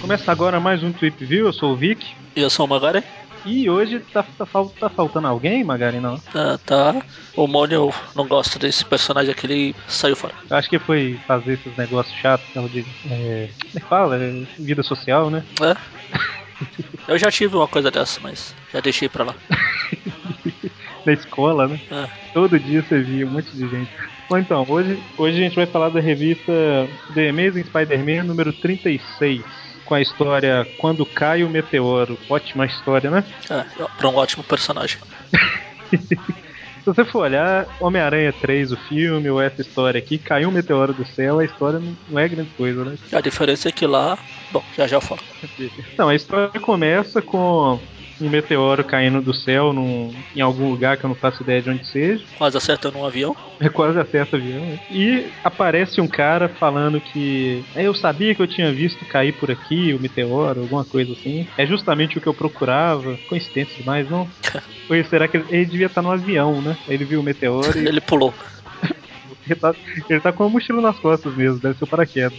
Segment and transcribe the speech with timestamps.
[0.00, 2.06] Começa agora mais um Trip View, eu sou o Vic.
[2.34, 3.04] E eu sou o Magari.
[3.44, 4.46] E hoje tá, tá,
[4.80, 6.16] tá faltando alguém, Magari, não?
[6.32, 7.02] Tá, tá.
[7.36, 10.32] O Mônio não gosta desse personagem aqui, ele saiu fora.
[10.48, 12.80] Eu acho que foi fazer esses negócios chatos, tal de.
[13.10, 14.16] É, como é que fala?
[14.16, 15.44] É, vida social, né?
[15.60, 15.76] É.
[17.06, 19.34] Eu já tive uma coisa dessa, mas já deixei pra lá.
[21.04, 21.80] Na escola, né?
[21.90, 22.08] É.
[22.32, 23.90] Todo dia você via um monte de gente.
[24.28, 26.52] Bom, então, hoje, hoje a gente vai falar da revista
[27.14, 29.42] The Amazing Spider-Man número 36
[29.84, 32.18] com a história Quando Cai o Meteoro.
[32.28, 33.24] Ótima história, né?
[33.50, 33.64] É,
[33.98, 34.98] pra um ótimo personagem.
[36.84, 40.92] Se você for olhar, Homem-Aranha 3, o filme, ou essa história aqui, caiu um meteoro
[40.92, 41.80] do céu, a história
[42.10, 42.94] não é grande coisa, né?
[43.10, 44.18] A diferença é que lá.
[44.50, 45.22] Bom, já já eu falo.
[45.96, 47.80] Não, a história começa com
[48.20, 51.70] um meteoro caindo do céu num, em algum lugar que eu não faço ideia de
[51.70, 52.24] onde seja.
[52.36, 53.36] Quase acertando um avião.
[53.60, 54.64] É quase acerta o avião.
[54.66, 54.78] né?
[54.90, 59.50] E aparece um cara falando que "É, eu sabia que eu tinha visto cair por
[59.50, 61.46] aqui o meteoro, alguma coisa assim.
[61.56, 63.18] É justamente o que eu procurava.
[63.28, 64.28] Coincidência demais, não?
[64.88, 66.76] Ou será que ele, ele devia estar no avião, né?
[66.88, 68.32] Ele viu o meteoro e Ele pulou.
[69.46, 69.74] ele tá,
[70.08, 72.38] ele tá com a mochila nas costas mesmo, deve ser o paraquedas.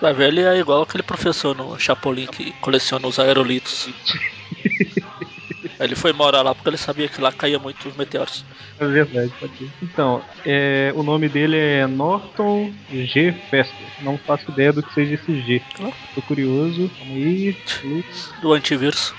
[0.00, 3.88] Vai ver, ele é igual aquele professor no Chapolin que coleciona os aerolitos.
[5.80, 8.44] ele foi morar lá porque ele sabia que lá caía muitos meteoros.
[8.78, 9.70] É verdade, pode.
[9.82, 13.32] Então, é, o nome dele é Norton G.
[13.50, 13.86] Fester.
[14.00, 15.60] Não faço ideia do que seja esse G.
[15.80, 15.90] Ah.
[16.14, 16.90] Tô curioso.
[17.02, 17.56] Aí.
[18.40, 19.12] Do antivírus.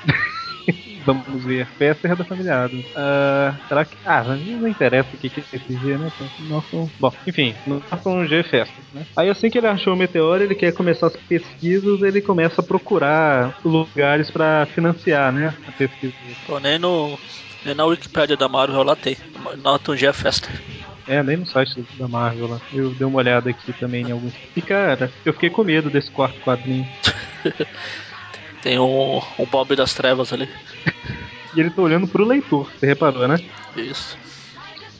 [1.06, 1.66] Vamos ver.
[1.78, 2.86] Fester é da família Adams.
[2.96, 3.98] Ah, será que.
[4.06, 6.12] Ah, não interessa o que é esse G, né?
[6.42, 6.90] Norton.
[7.00, 8.44] Bom, enfim, Norton G.
[8.44, 8.84] Fester.
[8.94, 9.06] Né?
[9.16, 12.64] Aí assim que ele achou o meteoro, ele quer começar as pesquisas, ele começa a
[12.64, 15.54] procurar lugares pra financiar, né?
[15.68, 16.14] A pesquisa.
[16.46, 17.18] Pô, nem no.
[17.66, 19.18] Nem na Wikipédia da Marvel lá tem.
[19.62, 20.12] Norton G.
[20.14, 20.52] Fester.
[21.10, 22.62] É, nem no site da Marvel lá.
[22.72, 24.34] Eu dei uma olhada aqui também em alguns.
[24.56, 26.88] E cara, eu fiquei com medo desse quarto quadrinho.
[28.62, 30.50] Tem um, um Bob das Trevas ali.
[31.56, 33.40] E ele tá olhando pro leitor, você reparou, né?
[33.76, 34.18] Isso.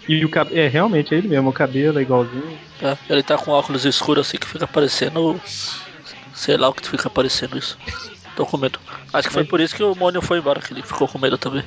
[0.08, 0.58] E o cabelo.
[0.58, 2.58] É, realmente, é ele mesmo, o cabelo é igualzinho.
[2.82, 5.40] É, ele tá com óculos escuros assim que fica parecendo.
[6.34, 7.78] Sei lá o que fica parecendo isso.
[8.40, 8.80] Tô com medo.
[9.12, 11.38] Acho que foi por isso que o Mônio foi embora, que ele ficou com medo
[11.38, 11.62] também.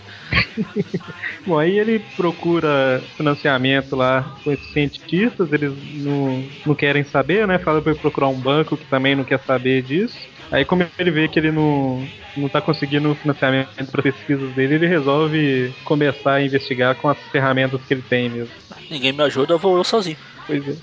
[1.46, 7.58] Bom, aí ele procura financiamento lá com esses cientistas, eles não, não querem saber, né?
[7.58, 10.16] Fala pra ele procurar um banco que também não quer saber disso.
[10.50, 14.86] Aí como ele vê que ele não, não tá conseguindo financiamento para pesquisas dele, ele
[14.86, 18.54] resolve começar a investigar com as ferramentas que ele tem mesmo.
[18.90, 20.16] Ninguém me ajuda, eu vou eu sozinho.
[20.46, 20.74] Pois é.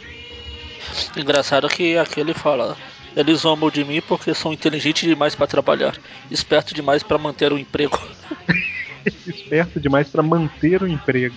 [1.19, 2.78] Engraçado que aquele fala.
[3.16, 5.97] Eles zombam de mim porque sou inteligente demais pra trabalhar,
[6.30, 7.97] esperto demais pra manter o emprego.
[9.25, 11.36] Esperto demais para manter o emprego.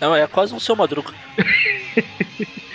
[0.00, 1.12] É, é quase um seu madruga.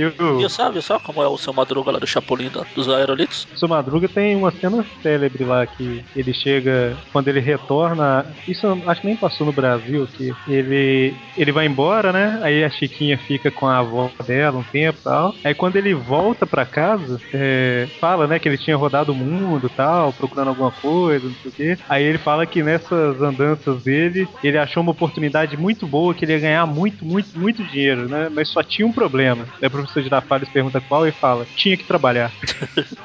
[0.00, 3.46] Eu, E sabe só como é o seu madruga lá do Chapolin dos aerolitos?
[3.54, 8.36] Seu Madruga tem uma cena célebre lá que ele chega, quando ele retorna.
[8.46, 12.40] Isso acho que nem passou no Brasil, que ele, ele vai embora, né?
[12.42, 15.34] Aí a Chiquinha fica com a avó dela um tempo e tal.
[15.44, 19.66] Aí quando ele volta pra casa, é, fala, né, que ele tinha rodado o mundo
[19.66, 21.78] e tal, procurando alguma coisa, não sei o quê.
[21.88, 26.32] Aí ele fala que nessas andanças dele, ele achou uma oportunidade muito boa, que ele
[26.32, 28.28] ia ganhar muito, muito, muito dinheiro, né?
[28.30, 29.48] Mas só tinha um problema.
[29.62, 32.32] Aí o professor Girafales pergunta qual e fala: tinha que trabalhar.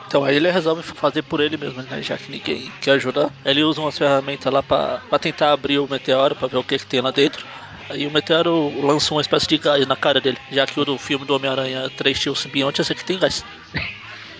[0.08, 2.02] Então aí ele resolve fazer por ele mesmo, né?
[2.02, 3.30] Já que ninguém quer ajudar.
[3.44, 6.86] Ele usa umas ferramentas lá pra tentar abrir o meteoro, pra ver o que, que
[6.86, 7.46] tem lá dentro.
[7.90, 10.98] Aí o meteoro lança uma espécie de gás na cara dele, já que o do
[10.98, 13.44] filme do Homem-Aranha 3 tinha o simbionte, esse aqui tem gás.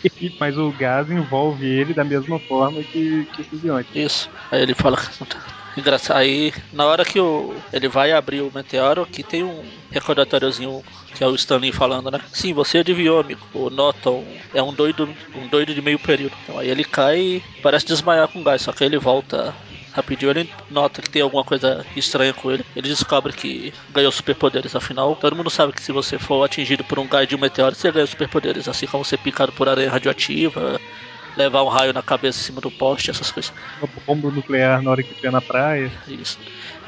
[0.40, 3.90] Mas o gás envolve ele da mesma forma que, que o simbionte.
[3.96, 4.30] Isso.
[4.52, 4.98] Aí ele fala.
[5.78, 6.18] Engraçado.
[6.18, 10.82] Aí, na hora que o, ele vai abrir o meteoro, aqui tem um recordatóriozinho
[11.14, 12.20] que é o Stanley falando, né?
[12.32, 13.42] Sim, você adivinhou, amigo.
[13.54, 14.24] O Norton
[14.54, 16.34] é um doido, um doido de meio período.
[16.44, 19.54] Então, aí ele cai e parece desmaiar com gás, só que aí ele volta
[19.96, 20.32] rapidinho.
[20.32, 22.66] Ele nota que tem alguma coisa estranha com ele.
[22.76, 24.76] Ele descobre que ganhou superpoderes.
[24.76, 27.74] Afinal, todo mundo sabe que se você for atingido por um gás de um meteoro,
[27.74, 28.68] você ganha superpoderes.
[28.68, 30.80] Assim como ser picado por aranha radioativa,
[31.38, 33.54] levar um raio na cabeça em cima do poste, essas coisas.
[33.82, 35.92] Uma bomba nuclear na hora que estiver na praia.
[36.08, 36.38] Isso.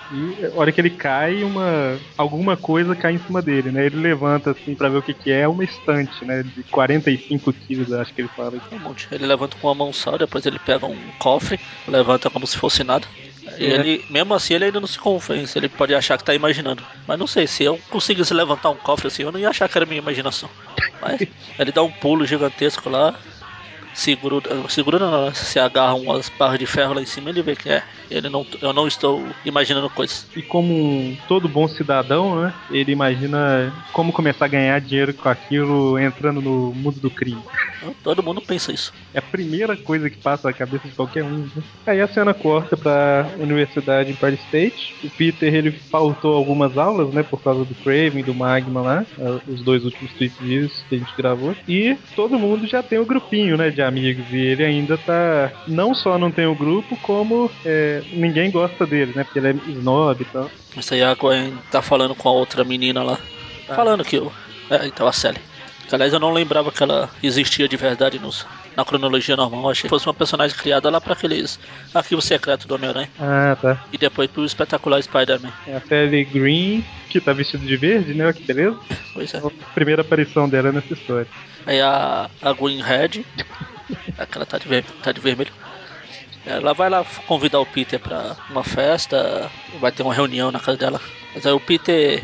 [0.09, 3.85] E a hora que ele cai, uma alguma coisa cai em cima dele, né?
[3.85, 6.43] Ele levanta assim pra ver o que, que é, uma estante, né?
[6.43, 8.53] De 45 quilos, acho que ele fala.
[8.71, 9.07] Um monte.
[9.11, 12.83] Ele levanta com uma mão só, depois ele pega um cofre, levanta como se fosse
[12.83, 13.07] nada.
[13.59, 13.69] E É.
[13.69, 16.83] ele, mesmo assim, ele ainda não se convence, ele pode achar que tá imaginando.
[17.05, 19.77] Mas não sei, se eu conseguisse levantar um cofre assim, eu não ia achar que
[19.77, 20.49] era minha imaginação.
[21.01, 21.21] Mas
[21.59, 23.17] ele dá um pulo gigantesco lá,
[23.97, 27.67] segura, segura não, se agarra umas barras de ferro lá em cima, ele vê que
[27.67, 27.83] é.
[28.09, 30.25] Ele não, eu não estou imaginando coisas.
[30.35, 32.53] E como todo bom cidadão, né?
[32.71, 37.41] Ele imagina como começar a ganhar dinheiro com aquilo entrando no mundo do crime.
[38.03, 38.93] Todo mundo pensa isso.
[39.13, 41.39] É a primeira coisa que passa na cabeça de qualquer um.
[41.39, 41.63] Né?
[41.85, 44.95] Aí a cena corta pra Universidade Empire State.
[45.03, 47.23] O Peter ele faltou algumas aulas, né?
[47.23, 49.05] Por causa do Craven, do Magma lá.
[49.47, 51.55] Os dois últimos tweets que a gente gravou.
[51.67, 53.69] E todo mundo já tem o grupinho, né?
[53.69, 54.25] De amigos.
[54.31, 55.51] E ele ainda tá.
[55.67, 59.23] Não só não tem o grupo, como é, ninguém gosta dele, né?
[59.23, 60.51] Porque ele é snob e tal.
[60.75, 63.17] Isso aí a Gwen tá falando com a outra menina lá.
[63.65, 63.75] Tá.
[63.75, 64.31] Falando que eu.
[64.69, 65.39] É, então a Sally.
[65.91, 68.45] Aliás, eu não lembrava que ela existia de verdade nos,
[68.77, 69.71] na cronologia normal.
[69.71, 71.59] Achei que fosse uma personagem criada lá para aqueles
[71.91, 73.09] arquivos secretos do Homem-Aranha.
[73.19, 73.83] Ah, tá.
[73.91, 75.51] E depois pro espetacular Spider-Man.
[75.65, 78.31] É a Sally Green, que tá vestida de verde, né?
[78.31, 78.77] Que beleza.
[79.15, 79.39] Pois é.
[79.39, 81.27] A primeira aparição dela nessa história.
[81.65, 83.25] Aí a, a Green Red,
[84.15, 85.51] aquela tá de, ver, tá de vermelho.
[86.45, 89.49] Ela vai lá convidar o Peter pra uma festa,
[89.81, 91.01] vai ter uma reunião na casa dela.
[91.33, 92.23] Mas aí o Peter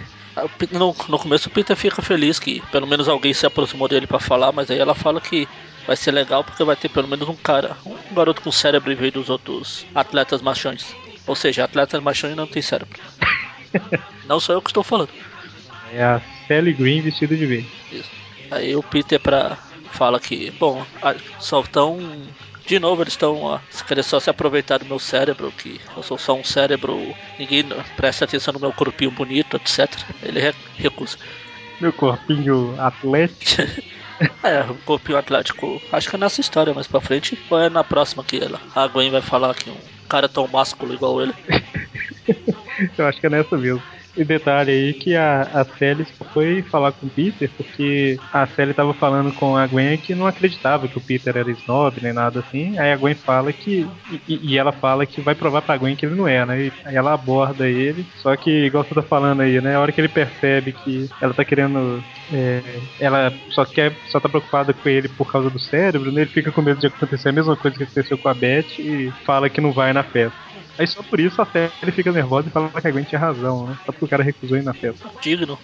[0.72, 4.20] no, no começo o Peter fica feliz que pelo menos alguém se aproximou dele para
[4.20, 5.48] falar, mas aí ela fala que
[5.85, 8.95] vai ser legal porque vai ter pelo menos um cara, um garoto com cérebro em
[8.95, 10.95] vez dos outros atletas machões.
[11.25, 13.00] Ou seja, atletas machões não tem cérebro.
[14.27, 15.09] não sou eu que estou falando.
[15.94, 17.69] É a Sally Green vestida de verde.
[17.91, 18.09] Isso.
[18.51, 19.57] Aí o Peter pra,
[19.91, 20.85] fala que, bom,
[21.39, 22.00] só tão
[22.65, 26.33] de novo, eles estão querendo só se aproveitar do meu cérebro, que eu sou só
[26.33, 26.97] um cérebro,
[27.38, 27.65] ninguém
[27.97, 29.89] presta atenção no meu corpinho bonito, etc.
[30.21, 31.18] Ele re recusa.
[31.81, 33.63] Meu corpinho atlético?
[34.44, 37.83] é, o corpinho atlético, acho que é nessa história mais pra frente, ou é na
[37.83, 39.77] próxima que ela, a Gwen vai falar que um
[40.10, 41.33] cara tão másculo igual ele.
[42.98, 43.81] eu acho que é nessa mesmo.
[44.15, 48.74] E detalhe aí que a, a Sally foi falar com o Peter porque a Sally
[48.74, 52.39] tava falando com a Gwen que não acreditava que o Peter era snob nem nada
[52.39, 52.77] assim.
[52.77, 53.88] Aí a Gwen fala que.
[54.27, 56.62] E, e ela fala que vai provar pra Gwen que ele não é, né?
[56.62, 58.06] E, aí ela aborda ele.
[58.18, 59.75] Só que, igual você tá falando aí, né?
[59.75, 62.04] A hora que ele percebe que ela tá querendo.
[62.31, 62.62] É,
[63.00, 63.94] ela só quer.
[64.12, 66.21] só tá preocupada com ele por causa do cérebro, né?
[66.21, 69.12] Ele fica com medo de acontecer a mesma coisa que aconteceu com a Beth e
[69.25, 70.54] fala que não vai na festa.
[70.78, 71.48] Aí só por isso a
[71.81, 73.78] ele fica nervosa e fala que a Gwen tinha razão, né?
[73.86, 75.10] Só porque o cara recusou ir na festa.
[75.22, 75.58] Digno.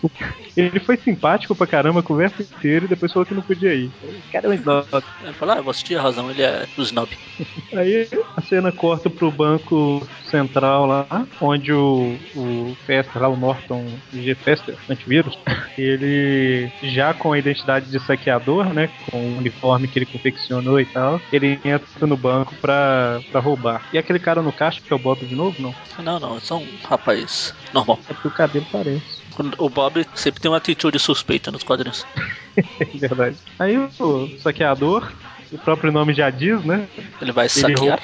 [0.55, 3.91] Ele foi simpático pra caramba a conversa inteira e depois falou que não podia ir.
[4.03, 4.85] O cara é um snob.
[5.23, 7.09] Ele falou, ah, você tinha razão, ele é o snob.
[7.73, 11.07] Aí a cena corta pro banco central lá,
[11.41, 14.35] onde o, o Fester, lá, o Norton G.
[14.35, 15.37] Fester, antivírus,
[15.77, 18.89] ele já com a identidade de saqueador, né?
[19.09, 23.81] Com o uniforme que ele confeccionou e tal, ele entra no banco pra, pra roubar.
[23.93, 25.75] E aquele cara no caixa, que é o Bob de novo, não?
[26.03, 27.99] Não, não, são um rapaz normal.
[28.09, 29.19] É porque o cabelo parece.
[29.57, 32.05] O Bob sempre tem uma atitude suspeita nos quadrinhos.
[32.95, 33.37] Verdade.
[33.57, 35.11] Aí o saqueador,
[35.51, 36.87] o próprio nome já diz, né?
[37.21, 37.71] Ele vai saquear.
[37.71, 38.01] Ele rouba...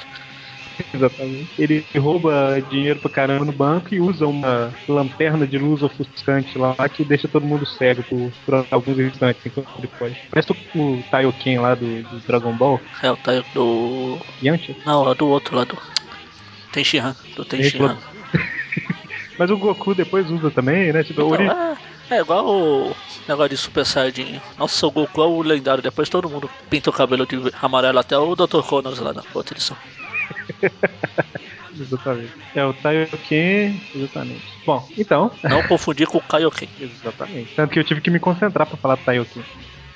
[0.92, 1.50] Exatamente.
[1.58, 6.74] Ele rouba dinheiro pra caramba no banco e usa uma lanterna de luz ofuscante lá
[6.88, 10.16] que deixa todo mundo cego por, por alguns instantes enquanto ele pode.
[10.30, 12.80] Parece o Taioken lá do, do, Dragon Ball.
[13.02, 14.18] É, o Taio do.
[14.42, 14.76] Yantia?
[14.84, 15.78] Não, é do outro lado.
[16.76, 17.96] Tenshinhan, do Tenshinhan.
[19.38, 21.02] Mas o Goku depois usa também, né?
[21.02, 21.48] Tipo, então, ori...
[22.10, 22.96] é, é, igual o
[23.26, 24.40] negócio de Super Saiyajin.
[24.58, 25.82] Nossa, o Goku é o lendário.
[25.82, 28.60] Depois todo mundo pinta o cabelo de amarelo, até o Dr.
[28.60, 29.76] Connors lá na outra edição.
[31.80, 32.32] exatamente.
[32.54, 34.44] É o Taioken, exatamente.
[34.66, 35.30] Bom, então.
[35.44, 36.68] Não confundir com o Kaioken.
[36.78, 37.54] Exatamente.
[37.54, 39.42] Tanto que eu tive que me concentrar para falar Taioken.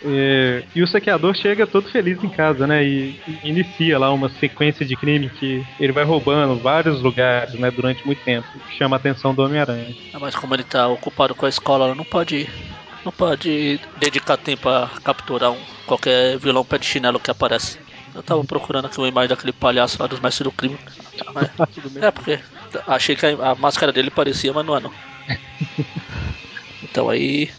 [0.02, 2.82] É, e o saqueador chega todo feliz em casa, né?
[2.84, 7.70] E, e, inicia lá uma sequência de crime que ele vai roubando vários lugares, né?
[7.70, 8.46] Durante muito tempo.
[8.78, 9.94] Chama a atenção do Homem-Aranha.
[10.14, 12.48] Ah, mas como ele tá ocupado com a escola, ela não pode.
[13.04, 17.78] Não pode dedicar tempo a capturar um, qualquer vilão pé de chinelo que aparece.
[18.14, 20.78] Eu tava procurando aqui uma imagem daquele palhaço lá dos mestres do crime.
[22.00, 22.38] É, é porque
[22.86, 24.92] achei que a, a máscara dele parecia, mas não é não.
[26.82, 27.50] Então aí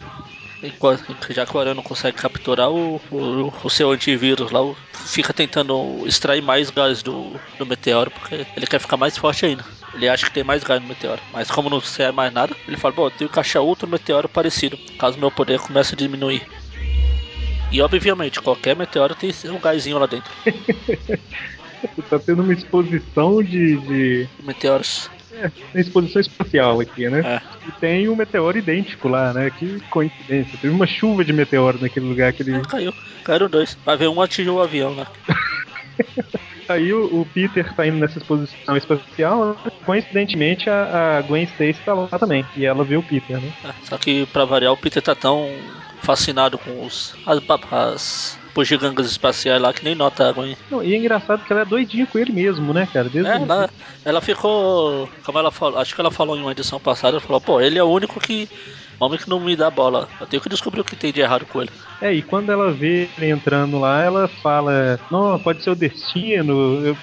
[1.29, 4.59] já que o Aranha não consegue capturar o, o, o, seu antivírus lá,
[4.93, 9.65] fica tentando extrair mais gás do, do meteoro, porque ele quer ficar mais forte ainda.
[9.93, 12.77] Ele acha que tem mais gás no meteoro, mas como não sai mais nada, ele
[12.77, 16.45] fala: Bom, eu tenho que achar outro meteoro parecido, caso meu poder comece a diminuir.
[17.71, 20.31] E obviamente, qualquer meteoro tem um gásinho lá dentro.
[22.09, 24.29] tá tendo uma exposição de, de...
[24.43, 25.09] meteoros.
[25.33, 27.19] É, tem exposição espacial aqui, né?
[27.19, 27.67] É.
[27.67, 29.49] E tem um meteoro idêntico lá, né?
[29.49, 30.57] Que coincidência.
[30.59, 32.55] Teve uma chuva de meteoro naquele lugar que ele.
[32.55, 32.93] É, caiu.
[33.23, 33.77] Caíram dois.
[33.85, 35.07] Vai ver um atingiu o avião lá.
[36.67, 39.71] Aí o, o, Peter tá indo nessa exposição espacial, né?
[39.85, 42.45] coincidentemente a, a Gwen Stacy tá lá também.
[42.55, 43.51] E ela viu o Peter, né?
[43.65, 45.49] É, só que pra variar, o Peter tá tão
[46.01, 50.55] fascinado com os, as, as bugigangas espaciais lá que nem nota a Gwen.
[50.69, 53.09] Não, e é engraçado que ela é doidinha com ele mesmo, né, cara?
[53.09, 53.69] Desde É, o- ela,
[54.05, 55.09] ela ficou.
[55.25, 57.77] Como ela falou, acho que ela falou em uma edição passada, ela falou, pô, ele
[57.79, 58.47] é o único que.
[58.99, 60.07] Homem que não me dá bola.
[60.19, 61.71] Eu tenho que descobrir o que tem de errado com ele.
[62.01, 66.85] É, e quando ela vê ele entrando lá, ela fala: Não, pode ser o destino.
[66.85, 66.97] Eu,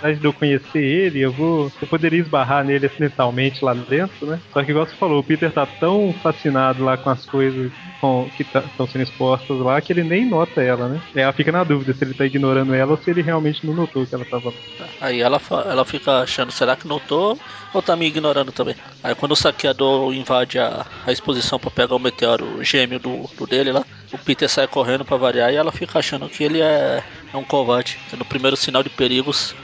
[0.00, 1.70] apesar de eu conhecer ele, eu vou.
[1.80, 4.40] Eu poderia esbarrar nele acidentalmente lá dentro, né?
[4.52, 8.28] Só que, igual você falou, o Peter tá tão fascinado lá com as coisas com,
[8.36, 11.00] que estão sendo expostas lá que ele nem nota ela, né?
[11.14, 13.74] E ela fica na dúvida se ele tá ignorando ela ou se ele realmente não
[13.74, 14.52] notou que ela tava.
[15.00, 17.38] Aí ela, ela fica achando, será que notou
[17.72, 18.74] ou tá me ignorando também?
[19.02, 23.46] Aí quando o saqueador invade a, a exposição pra pegar o meteoro gêmeo do, do
[23.46, 27.02] dele lá, o Peter sai correndo pra variar e ela fica achando que ele é,
[27.32, 27.98] é um covarde.
[28.08, 29.54] que No primeiro sinal de perigos,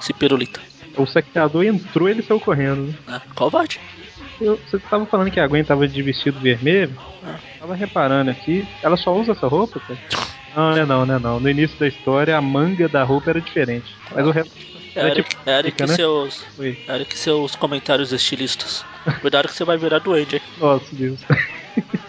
[0.00, 0.60] se pirulita.
[0.96, 2.94] O saqueador entrou e ele saiu correndo, né?
[3.06, 3.22] Né?
[3.34, 3.80] Covarde.
[4.40, 6.96] Eu- você tava falando que a Gwen tava de vestido vermelho?
[7.24, 7.36] Ah.
[7.60, 8.66] Tava reparando aqui.
[8.82, 9.98] Ela só usa essa roupa, cara?
[10.54, 11.40] Não, não é não, não é não.
[11.40, 13.94] No início da história, a manga da roupa era diferente.
[14.14, 14.52] Mas o resto.
[14.94, 15.94] É Eric, tipo Eric fica, né?
[15.94, 16.42] seus.
[16.58, 16.78] Oi.
[16.88, 18.82] Eric seus comentários estilistas.
[19.20, 20.42] Cuidado que você vai virar doente, hein?
[20.58, 21.20] Nossa, Deus.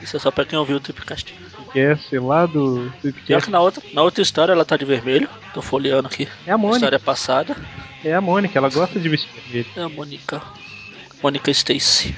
[0.01, 1.33] Isso é só pra quem ouviu o Tripcast.
[1.71, 3.45] Cast lá do Pior Tweepcast.
[3.45, 5.29] que na outra, na outra história ela tá de vermelho.
[5.53, 6.27] Tô folheando aqui.
[6.45, 6.77] É a Mônica.
[6.77, 7.55] História passada.
[8.03, 9.67] É a Mônica, ela gosta de vestir vermelho.
[9.75, 10.41] É a Mônica.
[11.21, 12.15] Mônica Stacy.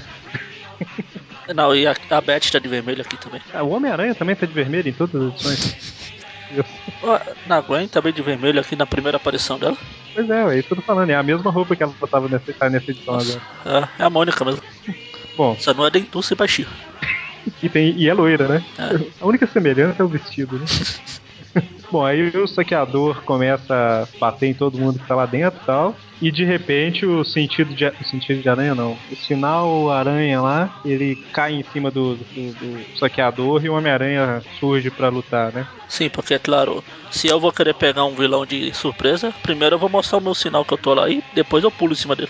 [1.56, 3.41] Não, e a, a Beth tá de vermelho aqui também.
[3.53, 6.10] Ah, o Homem-Aranha também tá de vermelho em todas as edições.
[7.46, 9.77] Na Gwen também de vermelho aqui na primeira aparição dela.
[10.13, 11.10] Pois é, é isso que eu tô falando.
[11.10, 13.89] É a mesma roupa que ela tava nessa, tá nessa edição Nossa, agora.
[13.98, 14.62] é, é a Mônica mesmo.
[15.38, 16.68] Bom, Só não é dentuça e baixinho.
[17.62, 18.63] E, tem, e é loira, né?
[18.77, 19.00] É.
[19.22, 20.65] A única semelhança é o vestido, né?
[21.91, 25.65] Bom, aí o saqueador começa a bater em todo mundo que tá lá dentro e
[25.65, 25.96] tal.
[26.22, 28.98] E de repente o sentido de, o sentido de aranha não.
[29.12, 34.43] O sinal aranha lá, ele cai em cima do, do, do saqueador e o Homem-Aranha
[34.60, 35.65] surge pra lutar, né?
[35.88, 39.79] Sim, porque é claro, se eu vou querer pegar um vilão de surpresa, primeiro eu
[39.79, 42.15] vou mostrar o meu sinal que eu tô lá e depois eu pulo em cima
[42.15, 42.29] dele.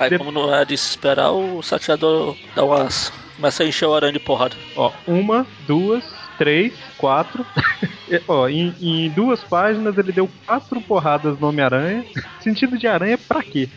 [0.00, 3.12] Aí como não é de se esperar, o saqueador dá umas.
[3.38, 4.56] Começa a encher o aranha de porrada.
[4.74, 6.04] Ó, uma, duas,
[6.36, 7.46] três, quatro.
[8.26, 12.04] Ó, em, em duas páginas ele deu quatro porradas no Homem-Aranha.
[12.42, 13.68] Sentido de aranha pra quê?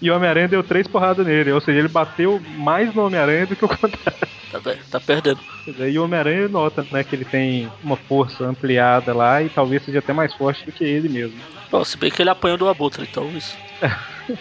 [0.00, 3.54] E o Homem-Aranha deu três porradas nele, ou seja, ele bateu mais no Homem-Aranha do
[3.54, 4.32] que o contrário.
[4.52, 5.40] Tá, tá perdendo.
[5.66, 10.00] E o Homem-Aranha nota, né, que ele tem uma força ampliada lá e talvez seja
[10.00, 11.40] até mais forte do que ele mesmo.
[11.70, 13.56] Bom, se bem que ele apanha do Abutre, então isso.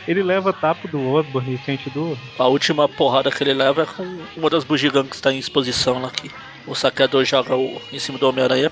[0.08, 2.18] Ele leva tapo do Osborn e sente dor.
[2.38, 6.02] A última porrada que ele leva é com uma das bugigangas que está em exposição
[6.02, 6.30] lá aqui.
[6.68, 8.72] O saqueador joga o, em cima do Homem-Aranha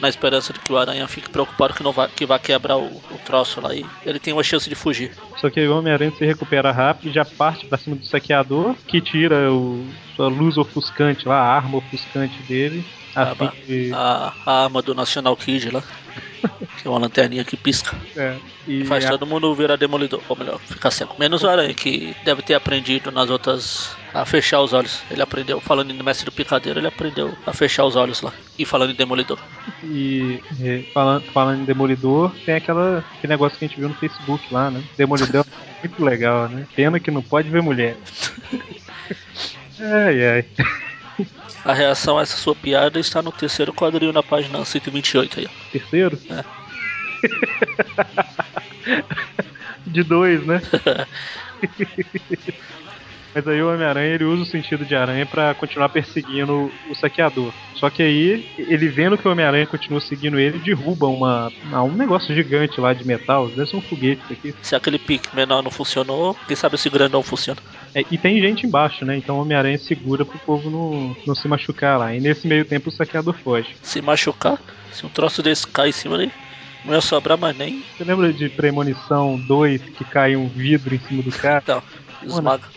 [0.00, 2.84] na esperança de que o Aranha fique preocupado que não vai, que vai quebrar o,
[2.84, 5.12] o troço lá e ele tem uma chance de fugir.
[5.38, 9.00] Só que o Homem-Aranha se recupera rápido e já parte pra cima do saqueador, que
[9.00, 12.84] tira o, sua luz ofuscante lá, a arma ofuscante dele.
[13.14, 13.34] A
[13.66, 15.82] de, A, a arma do National Kid lá,
[16.84, 17.96] é uma lanterninha que pisca.
[18.16, 21.14] é, e Faz a- todo mundo virar demolidor, ou melhor, ficar cego.
[21.18, 25.04] Menos o Aranha, que deve ter aprendido nas outras a fechar os olhos.
[25.10, 28.32] Ele aprendeu, falando em Mestre do Picadeiro, ele aprendeu a fechar os olhos lá.
[28.58, 29.38] E falando em demolidor.
[29.82, 33.94] E é, falando, falando em Demolidor, tem aquela, aquele negócio que a gente viu no
[33.94, 34.82] Facebook lá, né?
[34.96, 35.44] Demolidor
[35.82, 36.66] é muito legal, né?
[36.74, 37.98] Pena que não pode ver mulher.
[39.78, 40.44] ai, ai.
[41.64, 45.48] A reação a essa sua piada está no terceiro quadril na página 128 aí.
[45.72, 46.18] Terceiro?
[46.30, 46.44] É.
[49.86, 50.60] de dois, né?
[53.36, 57.52] Mas aí o Homem-Aranha ele usa o sentido de aranha pra continuar perseguindo o saqueador.
[57.74, 62.34] Só que aí, ele vendo que o Homem-Aranha continua seguindo ele, derruba uma, um negócio
[62.34, 63.46] gigante lá de metal.
[63.48, 64.54] Deve ser um foguete isso aqui.
[64.62, 67.60] Se aquele pique menor não funcionou, quem sabe esse grandão funciona.
[67.94, 69.18] É, e tem gente embaixo, né?
[69.18, 72.14] Então o Homem-Aranha segura pro povo não, não se machucar lá.
[72.14, 73.76] E nesse meio tempo o saqueador foge.
[73.82, 74.58] Se machucar,
[74.90, 76.32] se um troço desse cair em cima dele,
[76.86, 77.84] não ia sobrar mais nem.
[77.98, 81.60] Você lembra de Premonição 2 que cai um vidro em cima do cara?
[81.62, 81.82] Então,
[82.22, 82.75] esmaga.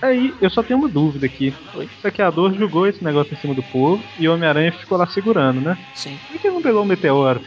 [0.00, 1.54] Aí eu só tenho uma dúvida aqui.
[1.74, 1.86] Oi?
[1.86, 5.60] O saqueador jogou esse negócio em cima do povo e o Homem-Aranha ficou lá segurando,
[5.60, 5.76] né?
[5.94, 6.18] Sim.
[6.30, 7.40] Por que ele não pegou o meteoro?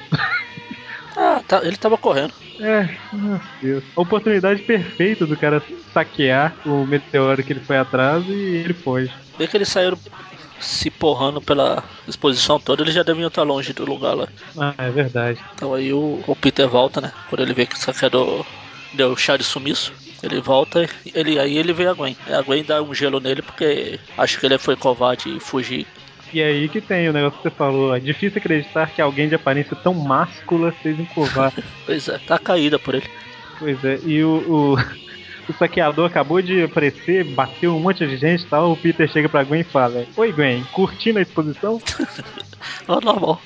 [1.16, 2.34] Ah, tá, ele tava correndo.
[2.60, 3.84] É, meu Deus.
[3.96, 5.62] A oportunidade perfeita do cara
[5.94, 9.12] saquear o meteoro que ele foi atrás e ele foge.
[9.38, 9.98] Bem que eles saíram
[10.60, 14.28] se porrando pela exposição toda, eles já deviam estar longe do lugar lá.
[14.58, 15.40] Ah, é verdade.
[15.56, 17.12] Então aí o, o Peter volta, né?
[17.30, 18.46] Quando ele vê que o saqueador
[18.94, 22.16] deu chá de sumiço, ele volta e ele, aí ele vê a Gwen.
[22.28, 25.86] A Gwen dá um gelo nele porque acha que ele foi covarde e fugir.
[26.34, 27.96] E é aí que tem o negócio que você falou.
[27.96, 31.64] É difícil acreditar que alguém de aparência tão máscula seja um covarde.
[31.86, 33.10] Pois é, tá caída por ele.
[33.60, 34.76] pois é, e o, o,
[35.50, 38.72] o saqueador acabou de aparecer, bateu um monte de gente e tal.
[38.72, 41.82] O Peter chega pra Gwen e fala: Oi, Gwen, curtindo a exposição?
[42.88, 43.42] Normal.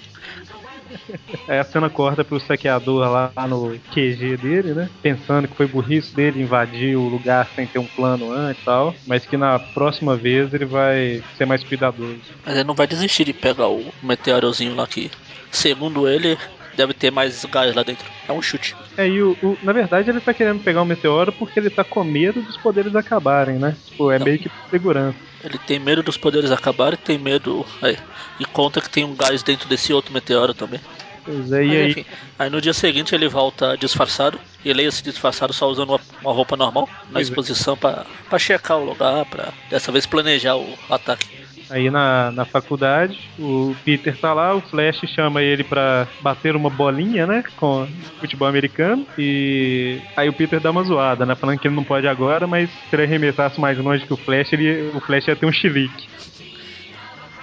[1.48, 4.89] Aí a cena corta pro saqueador lá no QG dele, né?
[5.01, 8.96] Pensando que foi burrice dele invadir o lugar sem ter um plano antes e tal.
[9.06, 12.22] Mas que na próxima vez ele vai ser mais cuidadoso.
[12.46, 15.10] Mas ele não vai desistir de pegar o meteorozinho lá que,
[15.51, 16.38] segundo ele,
[16.74, 18.12] deve ter mais gás lá dentro.
[18.27, 18.75] É um chute.
[18.98, 21.84] É, e o, o- na verdade ele tá querendo pegar o meteoro porque ele tá
[21.84, 23.77] com medo dos poderes acabarem, né?
[23.86, 24.25] Tipo, é Não.
[24.25, 25.20] meio que segurança.
[25.45, 27.65] Ele tem medo dos poderes acabarem, tem medo.
[27.81, 27.97] Aí,
[28.39, 30.81] e conta que tem um gás dentro desse outro meteoro também.
[31.23, 31.89] Pois é, aí.
[31.91, 32.05] enfim,
[32.37, 34.39] aí no dia seguinte ele volta disfarçado.
[34.63, 37.21] E ele ia se disfarçado só usando uma, uma roupa normal na é.
[37.21, 38.05] exposição pra
[38.39, 41.44] checar o lugar, pra dessa vez planejar o ataque.
[41.69, 46.69] Aí na, na faculdade, o Peter tá lá, o Flash chama ele pra bater uma
[46.69, 47.43] bolinha, né?
[47.57, 47.88] Com
[48.19, 49.05] futebol americano.
[49.17, 51.36] E aí o Peter dá uma zoada, né?
[51.36, 54.53] Falando que ele não pode agora, mas se ele arremessasse mais longe que o Flash,
[54.53, 56.07] ele, o Flash ia ter um chilique.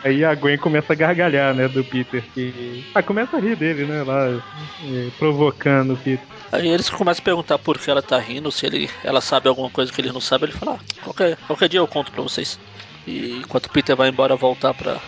[0.04, 2.24] Aí a Gwen começa a gargalhar, né, do Peter.
[2.36, 2.84] E...
[2.92, 4.42] Ah, começa a rir dele, né, lá,
[4.84, 6.26] eh, provocando o Peter.
[6.50, 9.70] Aí eles começam a perguntar por que ela tá rindo, se ele, ela sabe alguma
[9.70, 12.58] coisa que ele não sabe, ele fala, ah, qualquer, qualquer dia eu conto pra vocês.
[13.06, 15.00] E enquanto o Peter vai embora voltar pra.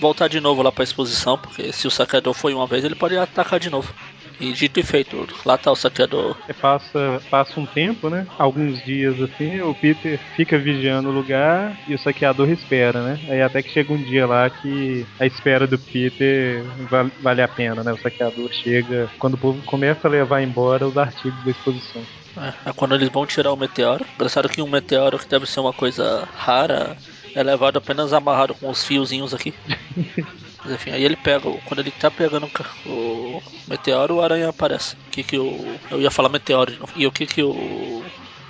[0.00, 3.16] voltar de novo lá pra exposição, porque se o saqueador foi uma vez, ele pode
[3.16, 3.92] atacar de novo.
[4.40, 6.36] E dito e feito, lá tá o saqueador.
[6.48, 8.26] É, Passa, passa um tempo, né?
[8.36, 13.20] Alguns dias assim, o Peter fica vigiando o lugar e o saqueador espera, né?
[13.30, 17.48] Aí até que chega um dia lá que a espera do Peter val- vale a
[17.48, 17.92] pena, né?
[17.92, 22.02] O saqueador chega quando o povo começa a levar embora os artigos da exposição.
[22.36, 24.04] É, é quando eles vão tirar o meteoro.
[24.16, 26.96] Engraçado que um meteoro que deve ser uma coisa rara
[27.34, 29.54] é levado apenas amarrado com os fiozinhos aqui.
[30.64, 32.48] Mas enfim, aí ele pega, quando ele tá pegando
[32.86, 34.96] o meteoro, o aranha aparece.
[35.06, 35.78] O que que o.
[35.90, 36.92] Eu ia falar meteoro de novo.
[36.96, 38.02] E o que que o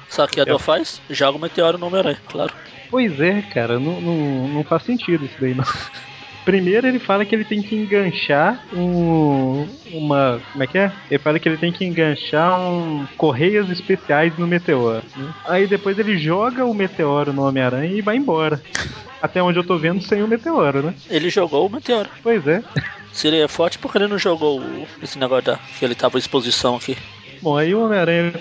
[0.08, 1.02] saqueador Eu- faz?
[1.10, 2.54] Joga o meteoro no Homem-Aranha, claro.
[2.88, 5.64] Pois é, cara, não, não, não faz sentido isso daí, não.
[6.44, 9.66] Primeiro ele fala que ele tem que enganchar um.
[9.92, 10.40] uma.
[10.52, 10.92] como é que é?
[11.10, 13.06] Ele fala que ele tem que enganchar um.
[13.16, 15.02] correias especiais no meteoro.
[15.16, 15.34] né?
[15.46, 18.60] Aí depois ele joga o meteoro no Homem-Aranha e vai embora.
[19.22, 20.94] Até onde eu tô vendo sem o meteoro, né?
[21.08, 22.10] Ele jogou o meteoro.
[22.22, 22.62] Pois é.
[23.10, 24.62] Se ele é forte, porque ele não jogou
[25.02, 26.96] esse negócio da, que ele tava em exposição aqui.
[27.44, 28.32] Bom, aí o Homem-Aranha,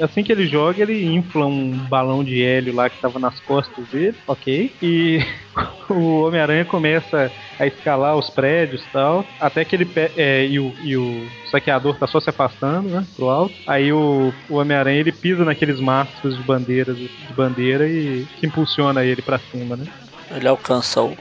[0.00, 3.84] assim que ele joga, ele infla um balão de hélio lá que tava nas costas
[3.88, 4.70] dele, ok?
[4.80, 5.18] E
[5.90, 10.72] o Homem-Aranha começa a escalar os prédios e tal, até que ele é, e, o,
[10.84, 13.54] e o saqueador tá só se afastando, né, pro alto.
[13.66, 19.22] Aí o, o Homem-Aranha ele pisa naqueles mastros de bandeiras de bandeira e impulsiona ele
[19.22, 19.86] pra cima, né?
[20.30, 21.16] Ele alcança o.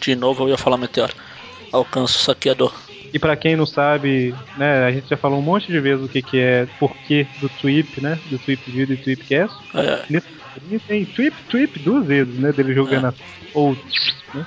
[0.00, 1.12] De novo eu ia falar meteoro.
[1.72, 2.72] Alcança o saqueador.
[3.12, 6.08] E pra quem não sabe, né, a gente já falou um monte de vezes o
[6.08, 9.54] que que é porquê do Tweep, né, do Tweep Video e Tweepcast.
[9.74, 12.52] É, Nesse tem tweep, tweep duas vezes, né?
[12.52, 13.08] Dele jogando É.
[13.08, 13.14] a...
[13.54, 13.72] Ou,
[14.34, 14.46] né?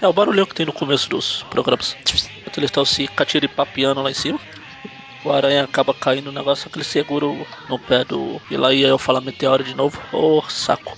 [0.00, 1.94] É o barulhinho que tem no começo dos programas.
[2.56, 4.40] Eles estão se catiripapiando lá em cima.
[5.24, 8.40] O aranha acaba caindo no negócio, só que ele segura o- no pé do.
[8.50, 10.00] E lá ia eu falar meteoro de novo.
[10.10, 10.96] Ô saco.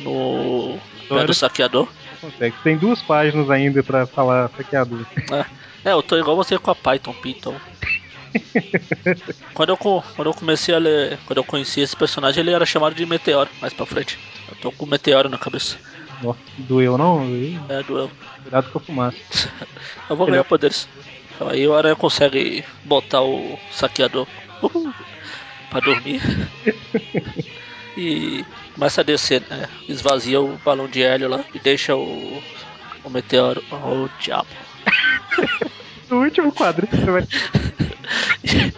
[0.00, 1.88] No pé do saqueador.
[2.20, 2.54] Consegue.
[2.62, 5.00] Tem duas páginas ainda pra falar saqueador.
[5.32, 5.44] É,
[5.90, 7.54] eu tô igual você com a Python, Python.
[9.52, 12.94] quando, eu, quando eu comecei a ler, quando eu conheci esse personagem, ele era chamado
[12.94, 14.18] de Meteoro, mais pra frente.
[14.48, 15.76] Eu tô com Meteoro na cabeça.
[16.24, 17.28] Ó, doeu não?
[17.28, 18.10] Ih, É, doeu.
[18.42, 19.16] Cuidado com a fumaça.
[20.08, 20.88] Eu vou Ele- ganhar poderes.
[21.34, 24.26] Então aí o Aranha consegue botar o saqueador
[25.70, 26.20] pra dormir.
[27.96, 29.68] e começa a descer, né?
[29.88, 32.42] Esvazia o balão de hélio lá e deixa o,
[33.04, 33.62] o meteoro.
[33.70, 34.48] Oh, diabo.
[36.12, 37.26] No último vai.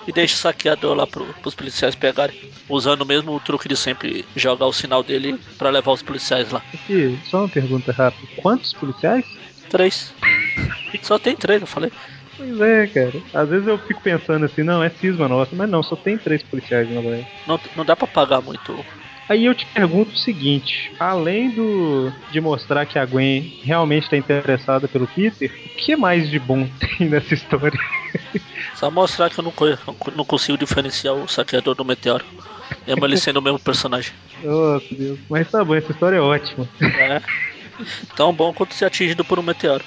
[0.06, 2.38] e deixa o saqueador lá pro, pros policiais pegarem.
[2.68, 6.62] Usando o mesmo truque de sempre jogar o sinal dele pra levar os policiais lá.
[6.72, 8.28] Aqui, só uma pergunta rápida.
[8.40, 9.24] Quantos policiais?
[9.68, 10.14] Três.
[11.02, 11.90] Só tem três, eu falei.
[12.36, 13.14] Pois é, cara.
[13.32, 16.40] Às vezes eu fico pensando assim, não, é cisma nossa, mas não, só tem três
[16.44, 17.26] policiais na verdade.
[17.48, 18.84] Não, não dá pra pagar muito.
[19.28, 24.16] Aí eu te pergunto o seguinte: além do de mostrar que a Gwen realmente está
[24.16, 27.78] interessada pelo Peter, o que mais de bom tem nessa história?
[28.74, 29.52] Só mostrar que eu não,
[30.16, 32.24] não consigo diferenciar o saqueador do meteoro.
[32.86, 34.12] Mesmo ele sendo o mesmo personagem.
[34.42, 35.18] Nossa, Deus.
[35.28, 36.68] Mas tá bom, essa história é ótima.
[36.80, 37.20] É.
[38.14, 39.84] Tão bom quanto ser atingido por um meteoro.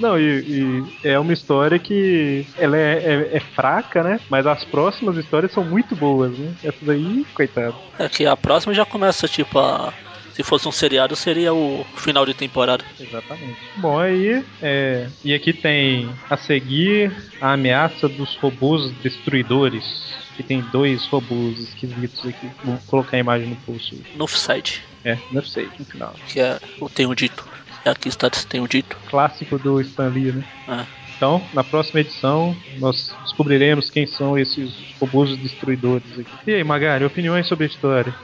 [0.00, 2.92] Não, e, e é uma história que ela é,
[3.32, 4.20] é- é fraca, né?
[4.28, 6.52] Mas as próximas histórias são muito boas, né?
[6.64, 7.74] Essa daí, coitado.
[7.98, 9.92] É que a próxima já começa, tipo, a.
[10.32, 12.82] Se fosse um seriado, seria o final de temporada.
[12.98, 13.58] Exatamente.
[13.76, 20.10] Bom, aí, é, e aqui tem a seguir a ameaça dos robôs destruidores.
[20.34, 22.48] Que tem dois robôs esquisitos aqui.
[22.64, 23.94] Vou colocar a imagem no post.
[24.16, 26.14] No site, É, não sei, no final.
[26.26, 27.46] que é o Tenho Dito.
[27.84, 28.96] É aqui está Tenho Dito.
[29.08, 30.44] Clássico do Stan Lee, né?
[30.68, 30.86] É.
[31.16, 36.30] Então, na próxima edição, nós descobriremos quem são esses robôs destruidores aqui.
[36.46, 38.14] E aí, Magari, opiniões sobre a história?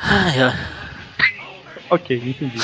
[0.00, 0.54] Ai, ai.
[1.90, 2.58] Ok, entendi.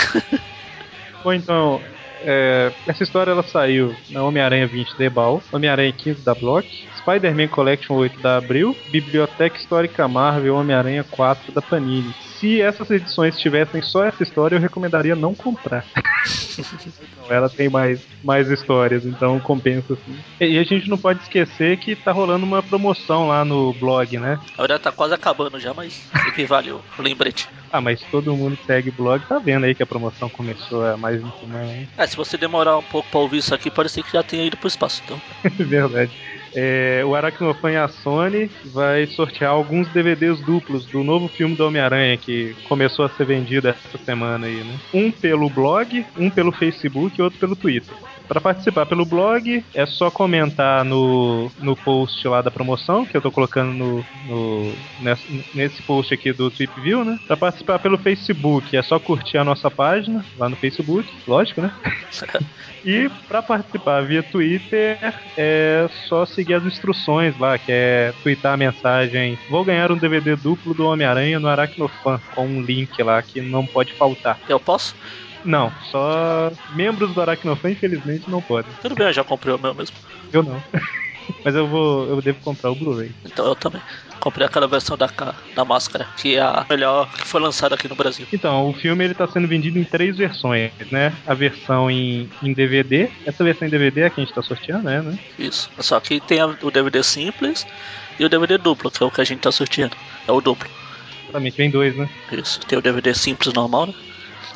[1.24, 1.80] Bom, então,
[2.20, 6.68] é, essa história ela saiu na Homem-Aranha 20 da Ebal, Homem-Aranha 15 da Block,
[7.02, 12.14] Spider-Man Collection 8 da Abril, Biblioteca Histórica Marvel Homem-Aranha 4 da Panini.
[12.38, 15.84] Se essas edições tivessem só essa história, eu recomendaria não comprar.
[17.28, 20.18] Ela tem mais, mais histórias, então compensa assim.
[20.40, 24.38] E a gente não pode esquecer que tá rolando uma promoção lá no blog, né?
[24.58, 25.92] A verdade tá quase acabando já, mas
[26.24, 27.48] sempre valeu o lembrete.
[27.70, 30.84] Ah, mas todo mundo que segue o blog tá vendo aí que a promoção começou
[30.84, 31.72] há mais de uma semana.
[31.72, 31.88] hein?
[31.96, 34.44] É, se você demorar um pouco pra ouvir isso aqui, pode ser que já tenha
[34.44, 35.20] ido pro espaço, então.
[35.56, 36.12] Verdade.
[36.54, 41.66] É, o Aracnofan e a Sony vai sortear alguns DVDs duplos do novo filme do
[41.66, 44.78] Homem-Aranha que começou a ser vendido essa semana aí, né?
[44.92, 47.94] Um pelo blog, um pelo Facebook e outro pelo Twitter.
[48.32, 53.20] Para participar pelo blog, é só comentar no, no post lá da promoção, que eu
[53.20, 57.18] tô colocando no, no- nesse, nesse post aqui do Tweep View, né?
[57.26, 61.72] Para participar pelo Facebook, é só curtir a nossa página lá no Facebook, lógico, né?
[62.84, 64.98] E para participar via Twitter
[65.36, 70.36] é só seguir as instruções lá, que é twittar a mensagem: Vou ganhar um DVD
[70.36, 74.40] duplo do Homem-Aranha no Aracnofan, com um link lá que não pode faltar.
[74.48, 74.96] Eu posso?
[75.44, 78.70] Não, só membros do Aracnofan, infelizmente, não podem.
[78.80, 79.96] Tudo bem, eu já comprei o meu mesmo.
[80.32, 80.62] Eu não.
[81.44, 82.08] Mas eu vou.
[82.08, 83.10] Eu devo comprar o Blu-ray.
[83.24, 83.80] Então eu também.
[84.20, 85.08] Comprei aquela versão da,
[85.54, 88.24] da máscara, que é a melhor que foi lançada aqui no Brasil.
[88.32, 91.12] Então, o filme ele tá sendo vendido em três versões, né?
[91.26, 93.08] A versão em, em DVD.
[93.26, 95.00] Essa versão em DVD é a que a gente tá sorteando, né?
[95.02, 95.18] né?
[95.36, 95.68] Isso.
[95.80, 97.66] Só que tem a- o DVD simples
[98.18, 99.96] e o DVD duplo, que é o que a gente tá sorteando.
[100.28, 100.70] É o duplo.
[101.24, 102.08] Exatamente, vem dois, né?
[102.30, 102.60] Isso.
[102.60, 103.94] Tem o DVD simples normal, né?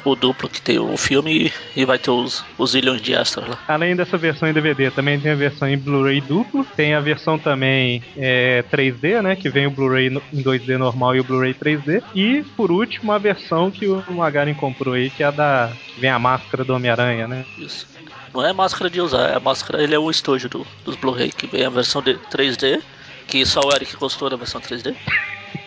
[0.05, 3.59] O duplo que tem o filme e, vai ter os, os zilhões de extras lá.
[3.67, 6.65] Além dessa versão em DVD, também tem a versão em Blu-ray duplo.
[6.77, 9.35] Tem a versão também é, 3D, né?
[9.35, 12.03] Que vem o Blu-ray em 2D normal e o Blu-ray 3D.
[12.15, 15.73] E, por último, a versão que o Magaren comprou aí, que é a da.
[15.95, 17.45] que vem a máscara do Homem-Aranha, né?
[17.59, 17.87] Isso.
[18.33, 21.33] Não é máscara de usar, é a máscara, ele é o estojo do, dos Blu-ray,
[21.33, 22.83] que vem a versão de 3D,
[23.27, 24.95] que só o Eric gostou da versão 3D.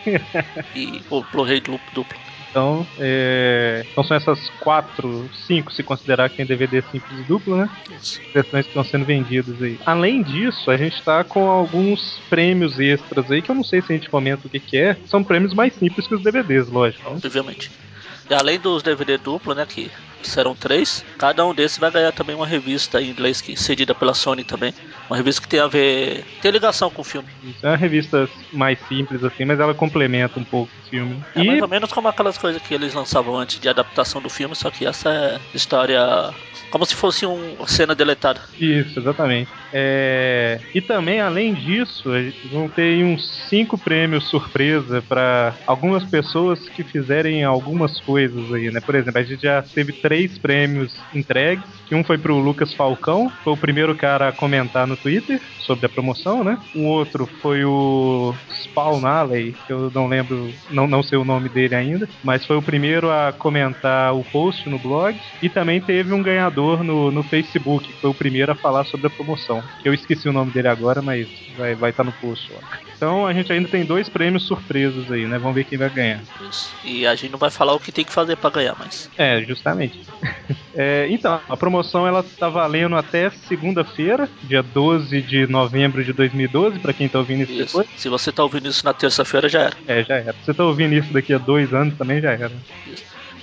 [0.74, 2.29] e o Blu-ray duplo, duplo.
[2.50, 7.56] Então, é, então são essas quatro, cinco, se considerar que tem DVD simples e duplo,
[7.56, 7.68] né?
[7.90, 8.20] Isso.
[8.34, 9.78] versões que estão sendo vendidas aí.
[9.86, 13.92] Além disso, a gente tá com alguns prêmios extras aí, que eu não sei se
[13.92, 14.96] a gente comenta o que, que é.
[15.06, 17.08] São prêmios mais simples que os DVDs, lógico.
[17.08, 17.16] né?
[17.16, 17.70] obviamente.
[18.30, 19.90] Além dos DVD duplo, né, que
[20.22, 24.14] serão três, cada um desses vai ganhar também uma revista em inglês que cedida pela
[24.14, 24.72] Sony também.
[25.08, 27.28] Uma revista que tem a ver, tem ligação com o filme.
[27.42, 31.22] Isso é uma revista mais simples assim, mas ela complementa um pouco o filme.
[31.34, 34.28] É E mais ou menos como aquelas coisas que eles lançavam antes de adaptação do
[34.28, 36.00] filme, só que essa é história
[36.70, 38.40] como se fosse um- uma cena deletada.
[38.58, 39.50] Isso, exatamente.
[39.72, 42.10] É, E também, além disso,
[42.44, 48.19] vão ter uns cinco prêmios surpresa para algumas pessoas que fizerem algumas coisas
[48.54, 48.80] aí, né?
[48.80, 53.52] Por exemplo, a gente já teve três prêmios entregues, um foi pro Lucas Falcão, foi
[53.52, 56.58] o primeiro cara a comentar no Twitter sobre a promoção, né?
[56.74, 61.48] O outro foi o Spawn Alley, que eu não lembro, não, não sei o nome
[61.48, 65.18] dele ainda, mas foi o primeiro a comentar o post no blog.
[65.42, 69.06] E também teve um ganhador no, no Facebook, que foi o primeiro a falar sobre
[69.06, 69.62] a promoção.
[69.84, 72.80] Eu esqueci o nome dele agora, mas vai estar vai tá no post lá.
[72.96, 75.38] Então a gente ainda tem dois prêmios surpresos aí, né?
[75.38, 76.20] Vamos ver quem vai ganhar.
[76.84, 79.42] E a gente não vai falar o que tem que fazer pra ganhar, mas É,
[79.42, 79.98] justamente.
[80.72, 86.78] É, então, a promoção ela tá valendo até segunda-feira, dia 12 de novembro de 2012,
[86.78, 87.64] pra quem tá ouvindo isso, isso.
[87.66, 87.88] depois.
[87.96, 89.76] Se você tá ouvindo isso na terça-feira, já era.
[89.86, 90.32] É, já era.
[90.34, 92.52] Se você tá ouvindo isso daqui a dois anos, também já era.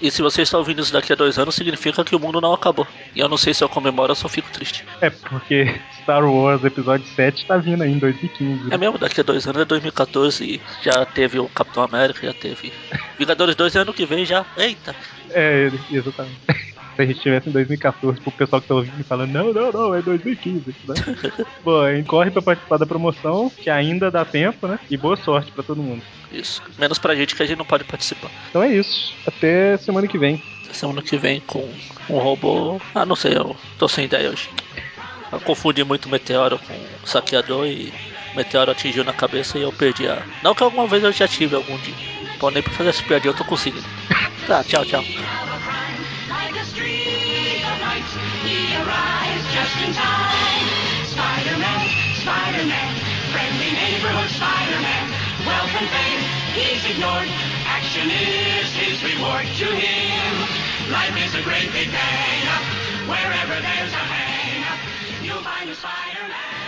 [0.01, 2.53] E se você está ouvindo isso daqui a dois anos, significa que o mundo não
[2.53, 2.87] acabou.
[3.15, 4.85] E eu não sei se eu comemoro ou só fico triste.
[5.01, 8.73] É, porque Star Wars Episódio 7 tá vindo aí em 2015.
[8.73, 12.33] É mesmo, daqui a dois anos é 2014 e já teve o Capitão América, já
[12.33, 12.71] teve.
[13.17, 14.45] Vingadores 2 é ano que vem já.
[14.55, 14.95] Eita!
[15.31, 16.37] É, exatamente.
[16.97, 19.93] Se a gente estivesse em 2014, pro pessoal que tá ouvindo falando, não, não, não,
[19.93, 20.95] é 2015, né?
[21.63, 24.79] Bom, corre pra participar da promoção, que ainda dá tempo, né?
[24.89, 26.01] E boa sorte pra todo mundo.
[26.31, 26.59] Isso.
[26.75, 28.31] Menos pra gente que a gente não pode participar.
[28.49, 29.13] Então é isso.
[29.27, 30.41] Até semana que vem.
[30.71, 31.69] Semana que vem com
[32.09, 32.81] um robô.
[32.95, 34.49] Ah, não sei, eu tô sem ideia hoje.
[35.31, 37.93] Eu confundi muito o meteoro com o saqueador e
[38.35, 40.25] meteoro atingiu na cabeça e eu perdi a.
[40.41, 41.93] Não que alguma vez eu já tive algum dia.
[42.39, 43.85] Pô, nem pra fazer essa piadinha eu tô conseguindo.
[44.47, 45.03] Tá, tchau, tchau.
[46.57, 48.09] A streak of light,
[48.41, 50.65] he arrives just in time.
[51.05, 51.85] Spider-Man,
[52.17, 52.93] Spider-Man,
[53.29, 55.05] friendly neighborhood Spider-Man.
[55.45, 56.21] Wealth fame,
[56.57, 57.29] he's ignored.
[57.69, 60.33] Action is his reward to him.
[60.91, 63.07] Life is a great big hang.
[63.07, 64.65] Wherever there's a hang,
[65.23, 66.66] you you'll find a Spider-Man.